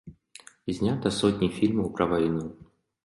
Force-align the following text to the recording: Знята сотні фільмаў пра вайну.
Знята 0.77 1.11
сотні 1.19 1.49
фільмаў 1.59 1.93
пра 2.01 2.09
вайну. 2.15 2.43